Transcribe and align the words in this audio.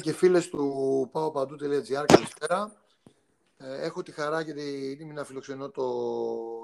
και 0.00 0.12
φίλες 0.12 0.48
του 0.48 1.08
παοπαντού.gr, 1.12 2.04
καλησπέρα. 2.06 2.72
Ε, 3.56 3.84
έχω 3.84 4.02
τη 4.02 4.12
χαρά 4.12 4.44
και 4.44 4.52
την 4.52 4.98
τιμή 4.98 5.12
να 5.12 5.24
φιλοξενώ 5.24 5.70
το 5.70 5.84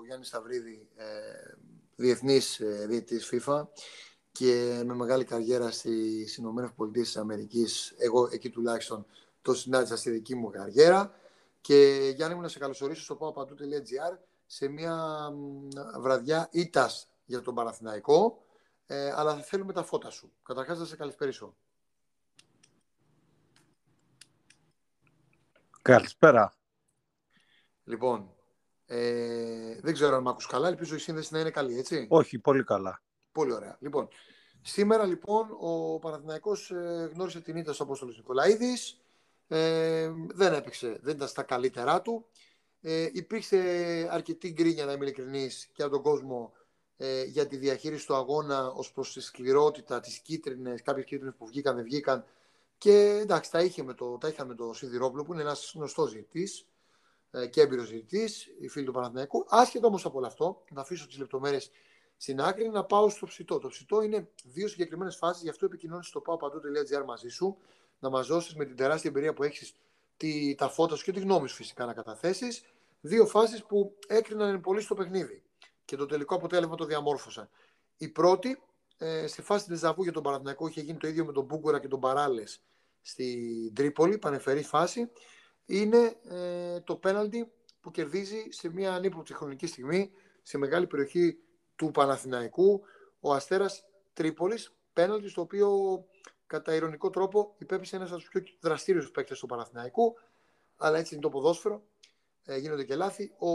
Γιάννη 0.06 0.24
Σταυρίδη, 0.24 0.88
ε, 0.96 1.04
διεθνής 1.96 2.60
ε, 2.60 2.86
διαιτητής 2.88 3.30
FIFA 3.32 3.66
και 4.32 4.82
με 4.84 4.94
μεγάλη 4.94 5.24
καριέρα 5.24 5.70
στις 5.70 6.36
Ηνωμένες 6.36 6.70
Πολιτείες 6.76 7.06
της 7.06 7.16
Αμερικής. 7.16 7.94
Εγώ 7.98 8.28
εκεί 8.32 8.50
τουλάχιστον 8.50 9.06
το 9.42 9.54
συνάντησα 9.54 9.96
στη 9.96 10.10
δική 10.10 10.34
μου 10.34 10.50
καριέρα. 10.50 11.12
Και 11.60 12.10
Γιάννη 12.16 12.34
μου 12.34 12.42
να 12.42 12.48
σε 12.48 12.58
καλωσορίσω 12.58 13.02
στο 13.02 13.14
παοπαντού.gr 13.14 14.18
σε 14.46 14.68
μια 14.68 15.28
βραδιά 16.00 16.48
ήττας 16.52 17.08
για 17.24 17.40
τον 17.40 17.54
Παναθηναϊκό, 17.54 18.42
ε, 18.86 19.10
αλλά 19.10 19.34
θα 19.34 19.42
θέλουμε 19.42 19.72
τα 19.72 19.82
φώτα 19.82 20.10
σου. 20.10 20.32
Καταρχάς 20.42 20.78
να 20.78 20.84
σε 20.84 20.96
καλησπέρισω. 20.96 21.56
Καλησπέρα. 25.92 26.52
Λοιπόν, 27.84 28.34
ε, 28.86 29.80
δεν 29.80 29.94
ξέρω 29.94 30.16
αν 30.16 30.22
με 30.22 30.30
ακούς 30.30 30.46
καλά, 30.46 30.68
ελπίζω 30.68 30.94
η 30.94 30.98
σύνδεση 30.98 31.32
να 31.32 31.40
είναι 31.40 31.50
καλή, 31.50 31.78
έτσι. 31.78 32.06
Όχι, 32.10 32.38
πολύ 32.38 32.64
καλά. 32.64 33.02
Πολύ 33.32 33.52
ωραία. 33.52 33.76
Λοιπόν, 33.80 34.08
σήμερα 34.60 35.04
λοιπόν 35.04 35.48
ο 35.60 35.98
Παναθηναϊκός 35.98 36.70
ε, 36.70 37.10
γνώρισε 37.12 37.40
την 37.40 37.56
ήττα 37.56 37.72
στο 37.72 37.82
Απόστολος 37.82 38.16
Νικολαίδης, 38.16 39.00
ε, 39.48 40.10
δεν 40.34 40.52
έπαιξε, 40.52 40.98
δεν 41.02 41.14
ήταν 41.14 41.28
στα 41.28 41.42
καλύτερά 41.42 42.02
του. 42.02 42.26
Ε, 42.80 43.08
υπήρξε 43.12 43.58
αρκετή 44.10 44.52
γκρίνια, 44.52 44.84
να 44.84 44.92
είμαι 44.92 45.04
ειλικρινής, 45.04 45.68
και 45.72 45.82
από 45.82 45.92
τον 45.92 46.02
κόσμο 46.02 46.52
ε, 46.96 47.22
για 47.22 47.46
τη 47.46 47.56
διαχείριση 47.56 48.06
του 48.06 48.14
αγώνα 48.14 48.70
ως 48.70 48.92
προς 48.92 49.12
τη 49.12 49.20
σκληρότητα, 49.20 50.00
τις 50.00 50.18
κίτρινες, 50.18 50.82
κάποιες 50.82 51.04
κίτρινες 51.04 51.34
που 51.38 51.46
βγήκαν, 51.46 51.74
δεν 51.74 51.84
βγήκαν. 51.84 52.24
Και 52.78 53.18
εντάξει, 53.20 53.50
τα, 53.50 53.62
είχε 53.62 53.82
με 53.82 53.94
το, 53.94 54.18
τα 54.18 54.28
είχα 54.28 54.44
με 54.44 54.54
το 54.54 54.72
Σιδηρόπουλο 54.72 55.24
που 55.24 55.32
είναι 55.32 55.42
ένας 55.42 55.72
γνωστός 55.74 56.10
ζητητής 56.10 56.66
ε, 57.30 57.46
και 57.46 57.60
έμπειρος 57.60 57.86
ζητητής, 57.86 58.48
η 58.60 58.68
φίλη 58.68 58.84
του 58.84 58.92
Παναθηναϊκού. 58.92 59.46
Άσχετο 59.48 59.86
όμως 59.86 60.04
από 60.04 60.18
όλο 60.18 60.26
αυτό, 60.26 60.64
να 60.70 60.80
αφήσω 60.80 61.06
τις 61.06 61.18
λεπτομέρειες 61.18 61.70
στην 62.16 62.40
άκρη, 62.40 62.68
να 62.68 62.84
πάω 62.84 63.08
στο 63.08 63.26
ψητό. 63.26 63.58
Το 63.58 63.68
ψητό 63.68 64.02
είναι 64.02 64.28
δύο 64.44 64.68
συγκεκριμένες 64.68 65.16
φάσεις, 65.16 65.42
γι' 65.42 65.48
αυτό 65.48 65.64
επικοινώνεις 65.64 66.06
στο 66.06 66.20
πάω 66.20 66.38
μαζί 67.06 67.28
σου, 67.28 67.56
να 67.98 68.10
μας 68.10 68.26
δώσεις 68.26 68.54
με 68.54 68.64
την 68.64 68.76
τεράστια 68.76 69.10
εμπειρία 69.10 69.34
που 69.34 69.42
έχεις 69.42 69.74
τα 70.56 70.68
φώτας 70.68 70.98
σου 70.98 71.04
και 71.04 71.12
τη 71.12 71.20
γνώμη 71.20 71.48
σου 71.48 71.54
φυσικά 71.54 71.84
να 71.84 71.92
καταθέσεις. 71.94 72.62
Δύο 73.00 73.26
φάσεις 73.26 73.64
που 73.64 73.96
έκριναν 74.06 74.60
πολύ 74.60 74.80
στο 74.80 74.94
παιχνίδι 74.94 75.42
και 75.84 75.96
το 75.96 76.06
τελικό 76.06 76.34
αποτέλεσμα 76.34 76.76
το 76.76 76.84
διαμόρφωσαν. 76.84 77.48
Η 77.96 78.08
πρώτη, 78.08 78.62
ε, 78.98 79.26
στη 79.26 79.42
φάση 79.42 79.66
της 79.66 79.78
Ζαβού 79.78 80.02
για 80.02 80.12
τον 80.12 80.22
Παναθηναϊκό, 80.22 80.66
είχε 80.66 80.80
γίνει 80.80 80.98
το 80.98 81.08
ίδιο 81.08 81.24
με 81.24 81.32
τον 81.32 81.44
Μπούγκορα 81.44 81.80
και 81.80 81.88
τον 81.88 82.00
Παράλες 82.00 82.62
στην 83.00 83.74
Τρίπολη, 83.74 84.18
πανεφερή 84.18 84.62
φάση. 84.62 85.10
Είναι 85.64 86.16
ε, 86.28 86.80
το 86.80 86.96
πέναλτι 86.96 87.52
που 87.80 87.90
κερδίζει 87.90 88.46
σε 88.48 88.68
μια 88.68 88.92
ανύποπτη 88.92 89.34
χρονική 89.34 89.66
στιγμή 89.66 90.10
σε 90.42 90.58
μεγάλη 90.58 90.86
περιοχή 90.86 91.38
του 91.76 91.90
Παναθηναϊκού 91.90 92.82
ο 93.20 93.32
Αστέρας 93.32 93.84
Τρίπολης. 94.12 94.72
Πέναλτι 94.92 95.28
στο 95.28 95.40
οποίο 95.40 95.68
κατά 96.46 96.74
ηρωνικό 96.74 97.10
τρόπο 97.10 97.54
υπέπεισε 97.58 97.96
ένας 97.96 98.10
από 98.10 98.20
τους 98.20 98.28
πιο 98.28 98.42
δραστήριους 98.60 99.10
παίκτες 99.10 99.38
του 99.38 99.46
Παναθηναϊκού 99.46 100.14
αλλά 100.76 100.98
έτσι 100.98 101.14
είναι 101.14 101.22
το 101.22 101.28
ποδόσφαιρο 101.28 101.82
ε, 102.44 102.56
γίνονται 102.56 102.84
και 102.84 102.94
λάθη 102.94 103.32
ο, 103.38 103.50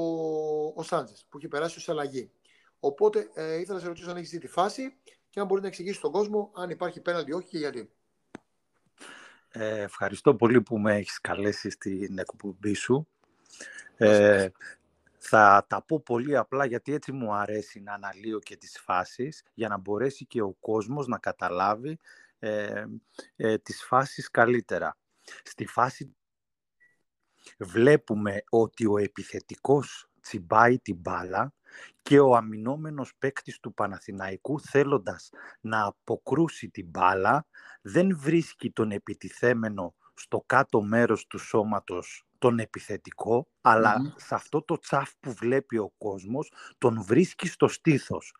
ο 0.76 0.84
Σάντζες 0.84 1.26
που 1.30 1.38
έχει 1.38 1.48
περάσει 1.48 1.78
ως 1.78 1.90
αλλαγή. 1.90 2.32
Οπότε 2.80 3.30
ε, 3.34 3.56
ήθελα 3.56 3.74
να 3.74 3.80
σε 3.80 3.88
ρωτήσω 3.88 4.10
αν 4.10 4.18
έχεις 4.18 4.30
δει 4.30 4.38
τη 4.38 4.48
φάση 4.48 4.98
και 5.34 5.40
αν 5.40 5.46
μπορεί 5.46 5.62
να 5.62 5.68
εξηγήσει 5.68 5.98
στον 5.98 6.12
κόσμο 6.12 6.52
αν 6.56 6.70
υπάρχει 6.70 7.02
πέναλτι 7.02 7.34
όχι 7.34 7.48
και 7.48 7.58
γιατί 7.58 7.92
ε, 9.50 9.82
ευχαριστώ 9.82 10.36
πολύ 10.36 10.62
που 10.62 10.80
με 10.80 10.96
έχεις 10.96 11.22
καλέσει 11.22 11.70
στην 11.70 12.18
εκπομπή 12.18 12.74
σου. 12.74 13.08
Ε, 13.98 14.50
θα 15.18 15.66
τα 15.70 15.82
πω 15.82 16.00
πολύ 16.00 16.38
απλά 16.38 16.66
γιατί 16.66 16.94
έτσι 16.94 17.12
μου 17.12 17.34
αρέσει 17.34 17.80
να 17.80 17.94
αναλύω 17.94 18.40
και 18.40 18.58
τις 18.58 18.80
φάσεις 18.80 19.44
για 19.54 19.68
να 19.68 19.78
μπορέσει 19.78 20.26
και 20.26 20.42
ο 20.42 20.56
κόσμος 20.60 21.08
να 21.08 21.18
καταλάβει 21.18 22.00
ε, 22.40 22.86
ε, 23.36 23.58
τις 23.58 23.84
φάσεις 23.84 24.30
καλύτερα. 24.30 24.98
Στη 25.44 25.66
φάση 25.66 26.16
βλέπουμε 27.58 28.44
ότι 28.50 28.86
ο 28.86 28.98
επιθετικός 28.98 30.10
τσιμπάει 30.22 30.80
την 30.80 30.96
μπάλα 30.96 31.54
και 32.02 32.20
ο 32.20 32.36
αμυνόμενος 32.36 33.14
παίκτης 33.18 33.60
του 33.60 33.74
Παναθηναϊκού 33.74 34.60
θέλοντας 34.60 35.30
να 35.62 35.86
αποκρούσει 35.86 36.70
την 36.70 36.88
μπάλα 36.90 37.46
δεν 37.82 38.18
βρίσκει 38.18 38.72
τον 38.72 38.92
επιτιθέμενο 38.92 39.96
στο 40.14 40.44
κάτω 40.46 40.82
μέρος 40.82 41.28
του 41.28 41.38
σώματος 41.38 42.26
τον 42.38 42.60
επιθετικό, 42.60 43.48
σε 44.16 44.36
αυτό 44.36 44.62
το 44.62 44.80
τσαφ 44.80 45.12
που 45.20 45.34
βλέπει 45.34 45.78
ο 45.78 45.94
κόσμος 45.98 46.54
τον 46.78 47.04
βρίσκει 47.04 47.48
στο 47.48 47.68
στήθος. 47.68 48.34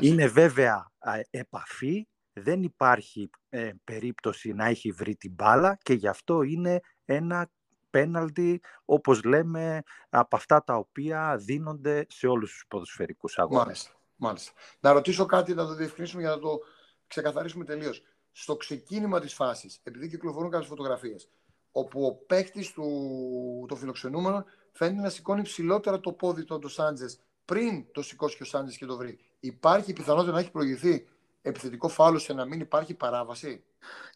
Είναι 0.00 0.26
βέβαια 0.26 0.92
επαφή, 1.30 2.06
δεν 2.32 2.62
υπάρχει 2.62 3.30
ε, 3.48 3.70
περίπτωση 3.84 4.52
να 4.52 4.66
έχει 4.66 4.90
βρει 4.92 5.16
την 5.16 5.32
μπάλα 5.32 5.78
και 5.82 5.92
γι' 5.92 6.08
αυτό 6.08 6.42
είναι 6.42 6.80
ένα 7.04 7.50
πέναλτι, 7.90 8.60
όπως 8.84 9.22
λέμε, 9.22 9.82
από 10.08 10.36
αυτά 10.36 10.64
τα 10.64 10.74
οποία 10.76 11.36
δίνονται 11.36 12.06
σε 12.08 12.26
όλους 12.26 12.50
τους 12.50 12.64
ποδοσφαιρικούς 12.68 13.38
αγώνες. 13.38 13.64
Μάλιστα, 13.64 13.90
μάλιστα. 14.16 14.52
Να 14.80 14.92
ρωτήσω 14.92 15.26
κάτι, 15.26 15.54
να 15.54 15.66
το 15.66 15.74
διευκρινίσουμε 15.74 16.22
για 16.22 16.30
να 16.30 16.38
το 16.38 16.58
ξεκαθαρίσουμε 17.06 17.64
τελείως. 17.64 18.02
Στο 18.32 18.56
ξεκίνημα 18.56 19.20
της 19.20 19.34
φάσης, 19.34 19.80
επειδή 19.82 20.08
κυκλοφορούν 20.08 20.50
κάποιες 20.50 20.68
φωτογραφίες, 20.68 21.28
όπου 21.72 22.06
ο 22.06 22.14
παίχτη 22.14 22.72
του 22.72 23.64
το 23.68 23.76
φιλοξενούμενο 23.76 24.44
φαίνεται 24.72 25.00
να 25.00 25.08
σηκώνει 25.08 25.42
ψηλότερα 25.42 26.00
το 26.00 26.12
πόδι 26.12 26.44
του 26.44 26.68
Σάντζες 26.68 27.20
πριν 27.44 27.92
το 27.92 28.02
σηκώσει 28.02 28.36
και 28.36 28.42
ο 28.42 28.46
Σάντζες 28.46 28.76
και 28.76 28.86
το 28.86 28.96
βρει. 28.96 29.18
Υπάρχει 29.40 29.92
πιθανότητα 29.92 30.32
να 30.32 30.38
έχει 30.38 30.50
προηγηθεί; 30.50 31.08
Επιθετικό 31.42 31.88
φάουλο 31.88 32.18
σε 32.18 32.32
να 32.32 32.44
μην 32.44 32.60
υπάρχει 32.60 32.94
παράβαση; 32.94 33.64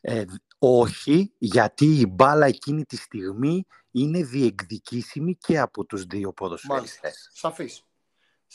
Ε, 0.00 0.24
όχι, 0.58 1.34
γιατί 1.38 1.86
η 1.86 2.06
μπάλα 2.06 2.46
εκείνη 2.46 2.84
τη 2.84 2.96
στιγμή 2.96 3.66
είναι 3.90 4.22
διεκδικήσιμη 4.22 5.36
και 5.36 5.58
από 5.58 5.84
τους 5.84 6.04
δύο 6.04 6.32
ποδοσφαιριστές. 6.32 7.30
Σαφής. 7.32 7.84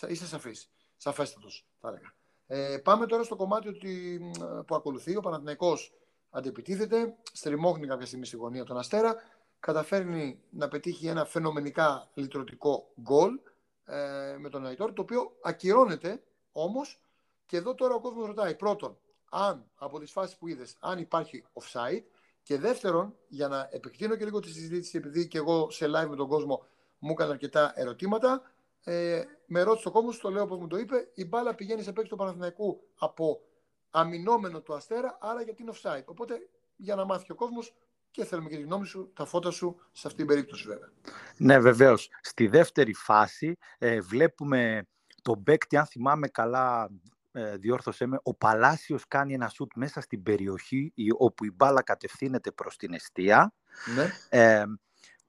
Είσαι 0.07 0.27
σαφής. 0.27 0.69
Σαφέστατος, 0.97 1.67
θα 1.79 1.87
έλεγα. 1.87 2.13
Ε, 2.47 2.77
πάμε 2.77 3.05
τώρα 3.05 3.23
στο 3.23 3.35
κομμάτι 3.35 3.67
ότι, 3.67 4.21
που 4.67 4.75
ακολουθεί. 4.75 5.15
Ο 5.15 5.21
Παναθηναϊκός 5.21 5.93
αντιπιτίθεται, 6.29 7.15
στριμώχνει 7.31 7.87
κάποια 7.87 8.05
στιγμή 8.05 8.25
στη 8.25 8.35
γωνία 8.35 8.63
τον 8.63 8.77
Αστέρα, 8.77 9.15
καταφέρνει 9.59 10.39
να 10.49 10.67
πετύχει 10.67 11.07
ένα 11.07 11.25
φαινομενικά 11.25 12.09
λυτρωτικό 12.13 12.93
γκολ 13.01 13.39
ε, 13.85 14.35
με 14.39 14.49
τον 14.49 14.65
Αϊτόρ, 14.65 14.93
το 14.93 15.01
οποίο 15.01 15.37
ακυρώνεται 15.41 16.23
όμως 16.51 17.01
και 17.49 17.57
εδώ 17.57 17.75
τώρα 17.75 17.93
ο 17.95 17.99
κόσμος 17.99 18.25
ρωτάει 18.25 18.55
πρώτον, 18.55 18.97
αν 19.29 19.65
από 19.75 19.99
τις 19.99 20.11
φάσεις 20.11 20.37
που 20.37 20.47
είδες, 20.47 20.75
αν 20.79 20.99
υπάρχει 20.99 21.43
offside 21.53 22.03
και 22.43 22.57
δεύτερον, 22.57 23.15
για 23.27 23.47
να 23.47 23.69
επεκτείνω 23.71 24.15
και 24.15 24.25
λίγο 24.25 24.39
τη 24.39 24.49
συζήτηση, 24.49 24.97
επειδή 24.97 25.27
και 25.27 25.37
εγώ 25.37 25.69
σε 25.69 25.85
live 25.85 26.07
με 26.09 26.15
τον 26.15 26.27
κόσμο 26.27 26.63
μου 26.99 27.11
έκανε 27.11 27.31
αρκετά 27.31 27.73
ερωτήματα, 27.75 28.41
ε, 28.83 29.23
με 29.45 29.61
ρώτησε 29.61 29.87
ο 29.87 29.91
κόσμος, 29.91 30.19
το 30.19 30.29
λέω 30.29 30.43
όπως 30.43 30.57
μου 30.57 30.67
το 30.67 30.77
είπε, 30.77 31.11
η 31.13 31.25
μπάλα 31.25 31.55
πηγαίνει 31.55 31.83
σε 31.83 31.93
παίκτη 31.93 32.09
του 32.09 32.15
Παναθηναϊκού 32.15 32.81
από 32.97 33.41
αμυνόμενο 33.89 34.61
του 34.61 34.73
Αστέρα, 34.73 35.17
άρα 35.21 35.41
γιατί 35.41 35.61
είναι 35.61 35.71
offside. 35.75 36.05
Οπότε 36.05 36.49
για 36.75 36.95
να 36.95 37.05
μάθει 37.05 37.31
ο 37.31 37.35
κόσμος 37.35 37.75
και 38.11 38.25
θέλουμε 38.25 38.49
και 38.49 38.55
τη 38.55 38.61
γνώμη 38.61 38.85
σου, 38.85 39.11
τα 39.15 39.25
φώτα 39.25 39.51
σου 39.51 39.75
σε 39.91 40.07
αυτήν 40.07 40.25
την 40.25 40.35
περίπτωση 40.35 40.67
βέβαια. 40.67 40.89
Ναι, 41.37 41.59
βεβαίως. 41.59 42.09
Στη 42.21 42.47
δεύτερη 42.47 42.93
φάση 42.93 43.57
ε, 43.77 43.99
βλέπουμε 43.99 44.87
τον 45.21 45.43
παίκτη, 45.43 45.77
αν 45.77 45.85
θυμάμαι 45.85 46.27
καλά, 46.27 46.89
ε, 47.31 47.57
διόρθωσέ 47.57 48.05
με, 48.05 48.19
ο 48.23 48.33
Παλάσιος 48.35 49.07
κάνει 49.07 49.33
ένα 49.33 49.49
σουτ 49.49 49.71
μέσα 49.75 50.01
στην 50.01 50.23
περιοχή 50.23 50.93
όπου 51.17 51.45
η 51.45 51.51
μπάλα 51.55 51.83
κατευθύνεται 51.83 52.51
προς 52.51 52.77
την 52.77 52.93
αιστεία. 52.93 53.53
Ναι. 53.95 54.11
Ε, 54.29 54.63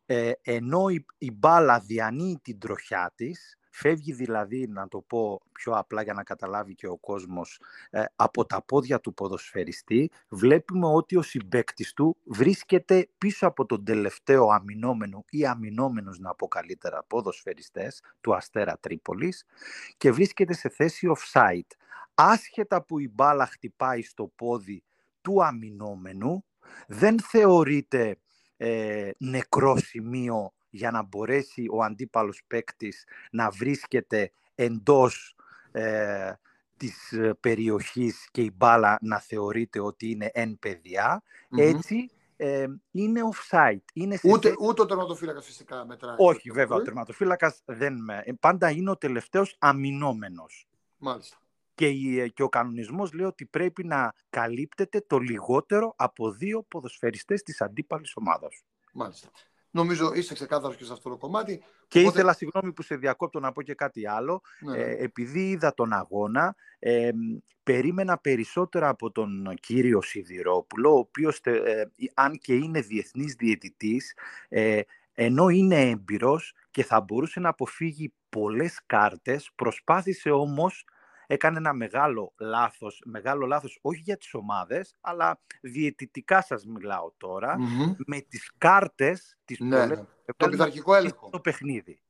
ε, 0.06 0.32
ενώ 0.43 0.88
η, 0.88 1.05
η 1.19 1.31
μπάλα 1.31 1.81
διανύει 1.81 2.38
την 2.43 2.58
τροχιά 2.58 3.12
της, 3.14 3.58
φεύγει 3.70 4.12
δηλαδή, 4.12 4.67
να 4.69 4.88
το 4.88 5.00
πω 5.00 5.40
πιο 5.52 5.72
απλά 5.72 6.02
για 6.02 6.12
να 6.12 6.22
καταλάβει 6.22 6.75
και 6.75 6.87
ο 6.87 6.96
κόσμος, 6.96 7.61
ε, 7.90 8.05
από 8.17 8.44
τα 8.44 8.62
πόδια 8.62 9.00
του 9.00 9.14
ποδοσφαιριστή, 9.14 10.11
βλέπουμε 10.28 10.87
ότι 10.87 11.17
ο 11.17 11.22
συμπέκτης 11.22 11.93
του 11.93 12.17
βρίσκεται 12.25 13.08
πίσω 13.19 13.46
από 13.46 13.67
τον 13.67 13.84
τελευταίο 13.84 14.46
αμυνόμενο 14.46 15.25
ή 15.31 15.46
αμυνόμενος, 15.46 16.19
να 16.19 16.34
πω 16.34 16.49
καλύτερα, 16.49 17.05
ποδοσφαιριστές 17.06 18.02
του 18.20 18.34
Αστέρα 18.34 18.78
Τρίπολης 18.78 19.44
και 19.96 20.12
βρίσκεται 20.12 20.52
σε 20.52 20.69
θέση 20.69 21.12
offside. 21.17 21.76
Άσχετα 22.14 22.82
που 22.82 22.99
η 22.99 23.08
μπάλα 23.08 23.46
χτυπάει 23.46 24.02
στο 24.02 24.32
πόδι 24.37 24.82
του 25.20 25.44
αμυνόμενου, 25.44 26.44
δεν 26.87 27.20
θεωρείται 27.20 28.17
ε, 28.56 29.11
νεκρό 29.19 29.76
σημείο 29.76 30.52
για 30.70 30.90
να 30.90 31.02
μπορέσει 31.02 31.67
ο 31.70 31.82
αντίπαλος 31.82 32.43
παίκτης 32.46 33.05
να 33.31 33.50
βρίσκεται 33.50 34.31
εντός 34.55 35.34
ε, 35.72 36.32
της 36.76 37.12
ε, 37.12 37.34
περιοχής 37.40 38.28
και 38.31 38.43
η 38.43 38.52
μπάλα 38.56 38.99
να 39.00 39.19
θεωρείται 39.20 39.81
ότι 39.81 40.11
είναι 40.11 40.31
εν 40.34 40.58
παιδια 40.58 41.22
Έτσι, 41.56 42.11
ε, 42.37 42.67
είναι 42.90 43.20
offside. 43.32 43.84
Είναι 43.93 44.17
σε 44.17 44.28
Ούτε, 44.31 44.49
θέση- 44.49 44.61
ούτε 44.61 44.82
ο 44.82 44.87
τερματοφύλακας 44.87 45.44
φυσικά 45.46 45.84
μετράει. 45.87 46.14
Όχι, 46.19 46.50
βέβαια, 46.50 46.76
ο 46.76 46.81
Ε, 46.81 46.84
τερματοφύλακας 46.84 47.62
δεν 47.64 48.02
με... 48.02 48.22
ε, 48.25 48.32
Πάντα 48.40 48.70
είναι 48.70 48.90
ο 48.90 48.96
τελευταίος 48.96 49.56
αμυνόμενος. 49.58 50.69
Μάλιστα. 50.99 51.37
Και, 51.75 51.88
η- 51.88 52.32
και 52.32 52.43
ο 52.43 52.49
κανονισμός 52.49 53.12
λέει 53.12 53.26
ότι 53.26 53.46
πρέπει 53.46 53.84
να 53.84 54.14
καλύπτεται 54.31 55.05
το 55.06 55.19
λιγότερο 55.19 55.93
από 55.96 56.31
δύο 56.32 56.62
ποδοσφαιριστές 56.62 57.43
της 57.43 57.61
αντίπαλης 57.61 58.17
ομάδας. 58.17 58.62
Μάλιστα. 58.93 59.28
Νομίζω 59.70 60.12
είσαι 60.14 60.34
ξεκάθαρος 60.34 60.76
και 60.76 60.84
σε 60.84 60.93
αυτό 60.93 61.08
το 61.11 61.17
κομμάτι. 61.17 61.62
Και 61.88 61.99
Οπότε- 61.99 62.14
ήθελα, 62.14 62.32
συγγνώμη 62.32 62.72
που 62.72 62.82
σε 62.82 62.96
διακόπτω, 62.96 63.40
να 63.40 63.52
πω 63.52 63.62
και 63.62 63.75
κάτι 63.75 64.06
άλλο. 64.06 64.40
Ναι, 64.61 64.72
ναι. 64.76 64.82
Ε, 64.82 65.02
επειδή 65.05 65.49
είδα 65.49 65.75
τον 65.75 65.93
αγώνα, 65.93 66.56
ε, 66.78 67.11
μ, 67.14 67.37
περίμενα 67.62 68.19
περισσότερα 68.19 68.88
από 68.88 69.11
τον 69.11 69.55
κύριο 69.61 70.00
Σιδηρόπουλο, 70.02 70.94
ο 70.94 70.99
οποίος, 70.99 71.40
τε- 71.40 71.67
ε, 71.67 71.90
αν 72.14 72.38
και 72.38 72.55
είναι 72.55 72.81
διεθνής 72.81 73.34
διαιτητής, 73.34 74.17
ε, 74.49 74.81
ενώ 75.12 75.49
είναι 75.49 75.88
έμπειρος 75.90 76.55
και 76.70 76.84
θα 76.84 77.00
μπορούσε 77.00 77.40
να 77.40 77.49
αποφύγει 77.49 78.12
πολλές 78.28 78.81
κάρτες, 78.87 79.50
προσπάθησε 79.55 80.31
όμως, 80.31 80.84
έκανε 81.35 81.59
ένα 81.59 81.73
μεγάλο 81.73 82.32
λάθος, 82.38 83.03
μεγάλο 83.05 83.47
λάθος 83.47 83.79
όχι 83.82 84.00
για 84.00 84.17
τις 84.17 84.35
ομάδες, 84.35 84.94
αλλά 85.00 85.41
διαιτητικά 85.61 86.43
σας 86.43 86.67
μιλάω 86.67 87.12
τώρα, 87.17 87.59
Μμμ. 87.59 87.94
με 88.06 88.21
τις 88.21 88.53
κάρτες, 88.59 89.37
τις 89.44 89.59
Ναι, 89.61 89.69
πολλές 89.81 89.99
ναι. 89.99 90.05
που 90.05 90.12
Το 90.27 90.35
παίρνουν 90.37 90.56
πειθαρχικό 90.56 90.94
έλεγχο. 90.94 91.27
στο 91.27 91.41
παιχνίδι. 91.41 92.00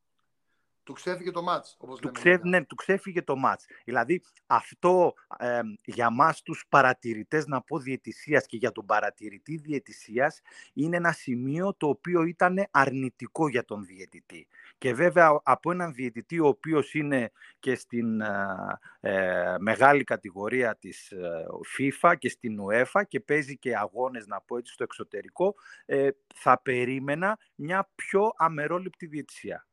Του 0.83 0.93
ξέφυγε 0.93 1.31
το 1.31 1.43
μάτς, 1.43 1.77
όπως 1.79 1.99
Του, 2.01 2.05
λέμε. 2.07 2.19
ξέ, 2.19 2.29
γενικά. 2.29 2.49
ναι, 2.49 2.65
του 2.65 2.75
ξέφυγε 2.75 3.23
το 3.23 3.37
μάτς. 3.37 3.65
Δηλαδή 3.85 4.23
αυτό 4.47 5.15
ε, 5.39 5.61
για 5.85 6.11
μας 6.11 6.43
τους 6.43 6.65
παρατηρητές 6.69 7.47
να 7.47 7.63
πω 7.63 7.79
διαιτησίας 7.79 8.47
και 8.47 8.57
για 8.57 8.73
τον 8.73 8.87
παρατηρητή 8.87 9.57
διαιτησίας 9.57 10.41
είναι 10.73 10.97
ένα 10.97 11.13
σημείο 11.13 11.75
το 11.75 11.89
οποίο 11.89 12.23
ήταν 12.23 12.67
αρνητικό 12.71 13.49
για 13.49 13.65
τον 13.65 13.85
διαιτητή. 13.85 14.47
Και 14.81 14.95
βέβαια 14.95 15.41
από 15.43 15.71
έναν 15.71 15.95
διαιτητή 15.95 16.41
ο 16.41 16.47
οποίος 16.47 16.95
είναι 16.95 17.31
και 17.59 17.75
στην 17.75 18.21
ε, 18.21 18.79
ε, 19.01 19.57
μεγάλη 19.59 20.05
κατηγορία 20.05 20.77
της 20.77 21.11
ε, 21.11 21.47
FIFA 21.79 22.15
και 22.19 22.29
στην 22.29 22.59
UEFA 22.63 23.03
και 23.09 23.21
παίζει 23.21 23.59
και 23.59 23.77
αγώνες 23.77 24.27
να 24.27 24.41
πω 24.41 24.57
έτσι 24.57 24.73
στο 24.73 24.83
εξωτερικό 24.83 25.55
ε, 25.87 26.09
θα 26.35 26.61
περίμενα 26.63 27.39
μια 27.55 27.91
πιο 27.95 28.33
αμερόληπτη 28.37 29.07
διαιτησία. 29.07 29.67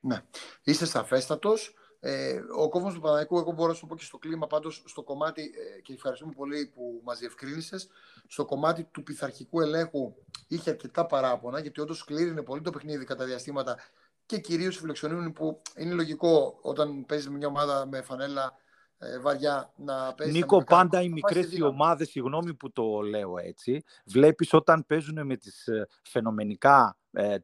Ναι. 0.00 0.22
Είστε 0.62 0.84
σαφέστατος. 0.84 1.74
Ε, 2.00 2.40
ο 2.56 2.68
κόμμα 2.68 2.92
του 2.92 3.00
Παναγικού, 3.00 3.38
εγώ 3.38 3.52
μπορώ 3.52 3.68
να 3.68 3.74
σου 3.74 3.86
πω 3.86 3.96
και 3.96 4.04
στο 4.04 4.18
κλίμα, 4.18 4.46
πάντως 4.46 4.82
στο 4.86 5.02
κομμάτι, 5.02 5.42
ε, 5.42 5.80
και 5.80 5.92
ευχαριστούμε 5.92 6.32
πολύ 6.36 6.66
που 6.74 7.00
μας 7.04 7.18
διευκρίνησες, 7.18 7.88
στο 8.26 8.44
κομμάτι 8.44 8.84
του 8.84 9.02
πειθαρχικού 9.02 9.60
ελέγχου 9.60 10.14
είχε 10.48 10.70
αρκετά 10.70 11.06
παράπονα, 11.06 11.60
γιατί 11.60 11.80
όντως 11.80 12.04
κλείνει 12.04 12.42
πολύ 12.42 12.60
το 12.60 12.70
παιχνίδι 12.70 13.04
κατά 13.04 13.24
διαστήματα 13.24 13.76
και 14.28 14.38
κυρίως 14.38 14.76
οι 14.76 14.78
φιλοξενούμενοι 14.78 15.30
που 15.30 15.60
είναι 15.76 15.94
λογικό 15.94 16.58
όταν 16.60 17.06
παίζεις 17.06 17.28
με 17.28 17.36
μια 17.36 17.46
ομάδα 17.46 17.86
με 17.86 18.02
φανέλα 18.02 18.56
ε, 18.98 19.18
βαριά 19.18 19.72
να 19.76 20.14
παίζει. 20.14 20.32
Νίκο, 20.32 20.60
στα 20.60 20.64
μεκάνα. 20.68 20.88
πάντα 20.88 21.02
οι 21.02 21.06
Θα 21.08 21.12
μικρές 21.12 21.34
πάει 21.34 21.42
στη 21.44 21.54
οι 21.54 21.56
δύναμη. 21.56 21.74
ομάδες, 21.74 22.08
συγγνώμη 22.08 22.54
που 22.54 22.72
το 22.72 23.00
λέω 23.00 23.38
έτσι, 23.38 23.84
βλέπεις 24.04 24.52
όταν 24.52 24.86
παίζουν 24.86 25.26
με 25.26 25.36
τις 25.36 25.66
ε, 25.66 25.86
φαινομενικά 26.02 26.96
ε, 27.12 27.36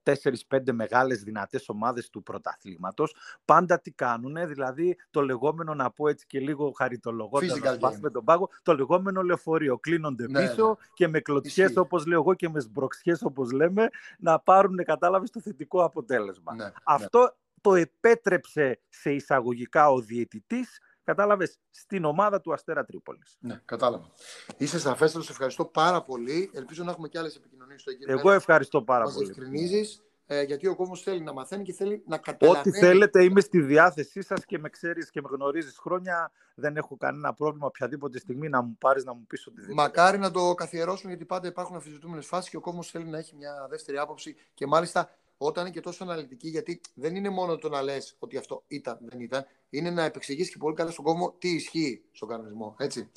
4-5 0.49 0.73
μεγάλες 0.73 1.23
δυνατές 1.23 1.69
ομάδες 1.69 2.11
του 2.11 2.23
πρωταθλήματος, 2.23 3.15
πάντα 3.45 3.81
τι 3.81 3.91
κάνουνε, 3.93 4.47
δηλαδή 4.47 4.97
το 5.11 5.21
λεγόμενο, 5.23 5.75
να 5.75 5.91
πω 5.91 6.09
έτσι 6.09 6.27
και 6.27 6.41
λίγο 6.41 6.71
χαριτολογώντας, 6.77 7.59
Physical 7.59 7.63
να 7.65 7.73
game. 7.73 7.75
σπάσουμε 7.77 8.11
τον 8.11 8.25
πάγο, 8.25 8.49
το 8.63 8.75
λεγόμενο 8.75 9.23
λεωφορείο. 9.23 9.79
Κλείνονται 9.79 10.27
Ναι, 10.29 10.41
πίσω 10.49 10.67
ναι. 10.69 10.75
και 10.95 11.09
με 11.09 11.21
κλωτσιές, 11.21 11.67
Ισχύει. 11.67 11.79
όπως 11.79 12.07
λέω 12.07 12.19
εγώ, 12.21 12.35
και 12.35 12.49
με 12.49 12.61
σμπροξιές, 12.61 13.23
όπως 13.23 13.51
λέμε, 13.53 13.89
να 14.19 14.39
πάρουν, 14.41 14.85
κατάλαβες, 14.85 15.31
το 15.31 15.41
θετικό 15.41 15.85
αποτέλεσμα. 15.85 16.55
Ναι, 16.55 16.65
ναι. 16.65 16.71
Αυτό 16.85 17.37
το 17.61 17.75
επέτρεψε 17.75 18.81
σε 18.89 19.11
εισαγωγικά 19.13 19.91
ο 19.91 20.01
διαιτητής, 20.01 20.79
κατάλαβες, 21.05 21.59
στην 21.71 22.05
ομάδα 22.05 22.41
του 22.41 22.53
Αστέρα 22.53 22.85
Τρίπολης. 22.85 23.37
Ναι, 23.41 23.61
κατάλαβα. 23.65 24.11
Είσαι 24.57 24.79
σαφέστατος, 24.79 25.27
σε 25.27 25.33
ευχαριστώ 25.33 25.65
πάρα 25.65 26.03
πολύ. 26.03 26.51
Ελπίζω 26.55 26.85
να 26.85 26.91
έχουμε 26.91 27.09
και 27.09 27.19
άλλες 27.19 27.37
επικοινωνίες 27.37 27.81
στο 27.81 27.91
εγγύριο. 27.91 28.19
Εγώ 28.19 28.31
ευχαριστώ 28.31 28.83
πάρα 28.83 29.05
Μας 29.05 29.15
πολύ. 29.15 29.25
διευκρινίζεις, 29.27 30.03
ε, 30.27 30.43
γιατί 30.43 30.67
ο 30.67 30.77
κόσμος 30.77 31.03
θέλει 31.03 31.21
να 31.21 31.33
μαθαίνει 31.33 31.63
και 31.63 31.73
θέλει 31.73 32.03
να 32.07 32.19
καταλαβαίνει. 32.19 32.69
Ό,τι 32.69 32.79
θέλετε 32.79 33.25
είμαι 33.25 33.41
στη 33.41 33.61
διάθεσή 33.61 34.23
σας 34.23 34.45
και 34.45 34.59
με 34.59 34.69
ξέρεις 34.69 35.11
και 35.11 35.21
με 35.21 35.29
γνωρίζεις 35.33 35.79
χρόνια. 35.79 36.33
Δεν 36.55 36.77
έχω 36.77 36.97
κανένα 36.97 37.35
πρόβλημα 37.35 37.67
οποιαδήποτε 37.67 38.19
στιγμή 38.19 38.49
να 38.49 38.63
μου 38.63 38.77
πάρεις 38.79 39.05
να 39.05 39.15
μου 39.15 39.25
πεις 39.27 39.47
οτιδήποτε. 39.47 39.83
Μακάρι 39.83 40.19
να 40.19 40.31
το 40.31 40.55
καθιερώσουν, 40.55 41.09
γιατί 41.09 41.25
πάντα 41.25 41.49
υπάρχουν 41.49 41.75
αμφισβητούμενε 41.75 42.23
φάσεις 42.23 42.51
και 42.51 42.57
ο 42.57 42.61
κόσμος 42.61 42.91
θέλει 42.91 43.05
να 43.05 43.19
έχει 43.19 43.37
μια 43.37 43.67
δεύτερη 43.71 43.99
άποψη. 43.99 44.37
Και 44.55 44.67
μάλιστα 44.67 45.11
όταν 45.47 45.65
είναι 45.65 45.75
και 45.75 45.81
τόσο 45.81 46.05
αναλυτική, 46.05 46.49
γιατί 46.49 46.81
δεν 46.95 47.17
είναι 47.17 47.29
μόνο 47.29 47.57
το 47.57 47.69
να 47.69 47.83
λες 47.83 48.17
ότι 48.19 48.37
αυτό 48.37 48.63
ήταν, 48.67 48.99
δεν 49.01 49.21
ήταν, 49.21 49.47
είναι 49.71 49.91
να 49.91 50.05
επεξηγήσει 50.05 50.51
και 50.53 50.59
πολύ 50.59 50.75
καλά 50.75 50.91
στον 50.91 51.05
κόσμο 51.05 51.35
τι 51.39 51.49
ισχύει 51.49 52.05
στον 52.13 52.29
κανονισμό. 52.29 52.75
Έτσι. 52.79 53.11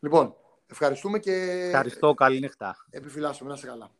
Λοιπόν, 0.00 0.36
ευχαριστούμε 0.66 1.18
και 1.18 1.32
Ευχαριστώ, 1.66 2.14
καλή 2.14 2.40
νύχτα. 2.40 2.76
επιφυλάσσουμε. 2.90 3.48
Να 3.50 3.56
είσαι 3.56 3.66
καλά. 3.66 3.90